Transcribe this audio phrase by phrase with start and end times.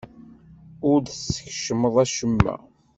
[0.89, 2.55] Ur d-teskecmeḍ acemma.